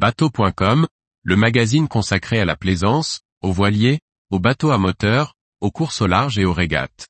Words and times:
Bateau.com, 0.00 0.86
le 1.24 1.34
magazine 1.34 1.88
consacré 1.88 2.38
à 2.38 2.44
la 2.44 2.54
plaisance, 2.54 3.22
aux 3.42 3.50
voiliers, 3.50 3.98
aux 4.30 4.38
bateaux 4.38 4.70
à 4.70 4.78
moteur, 4.78 5.34
aux 5.60 5.72
courses 5.72 6.02
au 6.02 6.06
large 6.06 6.38
et 6.38 6.44
aux 6.44 6.52
régates. 6.52 7.08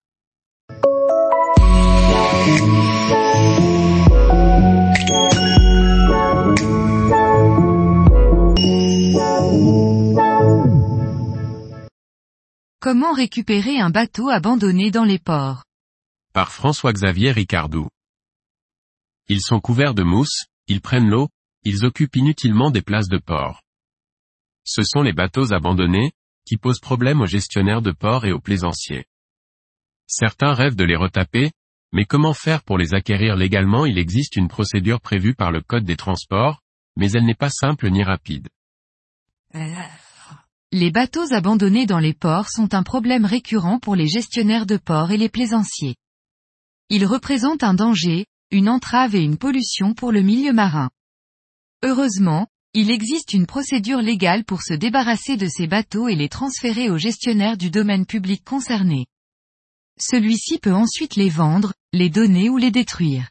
Comment 12.80 13.12
récupérer 13.12 13.78
un 13.78 13.90
bateau 13.90 14.30
abandonné 14.30 14.90
dans 14.90 15.04
les 15.04 15.18
ports? 15.18 15.64
Par 16.32 16.52
François-Xavier 16.52 17.32
Ricardou. 17.32 17.88
Ils 19.28 19.42
sont 19.42 19.60
couverts 19.60 19.92
de 19.92 20.04
mousse, 20.04 20.46
ils 20.68 20.80
prennent 20.80 21.10
l'eau, 21.10 21.28
ils 21.68 21.84
occupent 21.84 22.16
inutilement 22.16 22.70
des 22.70 22.80
places 22.80 23.08
de 23.08 23.18
port. 23.18 23.62
Ce 24.64 24.82
sont 24.82 25.02
les 25.02 25.12
bateaux 25.12 25.52
abandonnés, 25.52 26.12
qui 26.46 26.56
posent 26.56 26.80
problème 26.80 27.20
aux 27.20 27.26
gestionnaires 27.26 27.82
de 27.82 27.92
port 27.92 28.24
et 28.24 28.32
aux 28.32 28.40
plaisanciers. 28.40 29.04
Certains 30.06 30.54
rêvent 30.54 30.76
de 30.76 30.84
les 30.84 30.96
retaper, 30.96 31.50
mais 31.92 32.06
comment 32.06 32.32
faire 32.32 32.62
pour 32.62 32.78
les 32.78 32.94
acquérir 32.94 33.36
légalement? 33.36 33.84
Il 33.84 33.98
existe 33.98 34.36
une 34.36 34.48
procédure 34.48 35.02
prévue 35.02 35.34
par 35.34 35.52
le 35.52 35.60
Code 35.60 35.84
des 35.84 35.96
transports, 35.96 36.62
mais 36.96 37.10
elle 37.12 37.26
n'est 37.26 37.34
pas 37.34 37.50
simple 37.50 37.90
ni 37.90 38.02
rapide. 38.02 38.48
Les 40.72 40.90
bateaux 40.90 41.34
abandonnés 41.34 41.84
dans 41.84 41.98
les 41.98 42.14
ports 42.14 42.48
sont 42.48 42.72
un 42.72 42.82
problème 42.82 43.26
récurrent 43.26 43.78
pour 43.78 43.94
les 43.94 44.08
gestionnaires 44.08 44.66
de 44.66 44.78
ports 44.78 45.10
et 45.10 45.18
les 45.18 45.28
plaisanciers. 45.28 45.96
Ils 46.88 47.04
représentent 47.04 47.62
un 47.62 47.74
danger, 47.74 48.24
une 48.50 48.70
entrave 48.70 49.14
et 49.14 49.22
une 49.22 49.36
pollution 49.36 49.92
pour 49.92 50.12
le 50.12 50.22
milieu 50.22 50.54
marin. 50.54 50.88
Heureusement, 51.84 52.48
il 52.74 52.90
existe 52.90 53.32
une 53.32 53.46
procédure 53.46 54.02
légale 54.02 54.44
pour 54.44 54.62
se 54.62 54.74
débarrasser 54.74 55.36
de 55.36 55.46
ces 55.46 55.66
bateaux 55.66 56.08
et 56.08 56.16
les 56.16 56.28
transférer 56.28 56.90
au 56.90 56.98
gestionnaire 56.98 57.56
du 57.56 57.70
domaine 57.70 58.04
public 58.04 58.44
concerné. 58.44 59.06
Celui-ci 60.00 60.58
peut 60.58 60.74
ensuite 60.74 61.16
les 61.16 61.28
vendre, 61.28 61.72
les 61.92 62.10
donner 62.10 62.50
ou 62.50 62.56
les 62.56 62.70
détruire. 62.70 63.30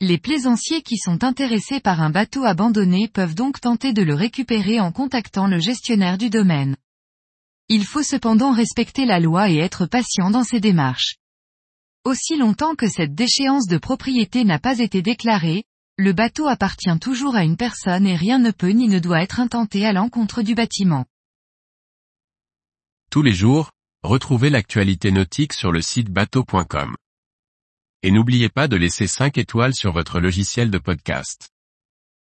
Les 0.00 0.18
plaisanciers 0.18 0.82
qui 0.82 0.96
sont 0.96 1.22
intéressés 1.22 1.80
par 1.80 2.00
un 2.00 2.10
bateau 2.10 2.44
abandonné 2.44 3.08
peuvent 3.08 3.34
donc 3.34 3.60
tenter 3.60 3.92
de 3.92 4.02
le 4.02 4.14
récupérer 4.14 4.80
en 4.80 4.90
contactant 4.90 5.46
le 5.46 5.60
gestionnaire 5.60 6.18
du 6.18 6.28
domaine. 6.28 6.76
Il 7.68 7.84
faut 7.84 8.02
cependant 8.02 8.52
respecter 8.52 9.04
la 9.04 9.20
loi 9.20 9.48
et 9.50 9.58
être 9.58 9.86
patient 9.86 10.30
dans 10.30 10.44
ces 10.44 10.60
démarches. 10.60 11.16
Aussi 12.04 12.36
longtemps 12.36 12.74
que 12.74 12.88
cette 12.88 13.14
déchéance 13.14 13.68
de 13.68 13.78
propriété 13.78 14.44
n'a 14.44 14.58
pas 14.58 14.80
été 14.80 15.02
déclarée, 15.02 15.64
le 15.98 16.12
bateau 16.12 16.48
appartient 16.48 16.98
toujours 16.98 17.36
à 17.36 17.44
une 17.44 17.56
personne 17.56 18.06
et 18.06 18.16
rien 18.16 18.38
ne 18.38 18.50
peut 18.50 18.70
ni 18.70 18.88
ne 18.88 18.98
doit 18.98 19.22
être 19.22 19.40
intenté 19.40 19.84
à 19.84 19.92
l'encontre 19.92 20.42
du 20.42 20.54
bâtiment. 20.54 21.04
Tous 23.10 23.22
les 23.22 23.34
jours, 23.34 23.72
retrouvez 24.02 24.48
l'actualité 24.48 25.10
nautique 25.10 25.52
sur 25.52 25.70
le 25.70 25.82
site 25.82 26.08
bateau.com. 26.08 26.96
Et 28.02 28.10
n'oubliez 28.10 28.48
pas 28.48 28.68
de 28.68 28.76
laisser 28.76 29.06
5 29.06 29.36
étoiles 29.36 29.74
sur 29.74 29.92
votre 29.92 30.18
logiciel 30.18 30.70
de 30.70 30.78
podcast. 30.78 31.51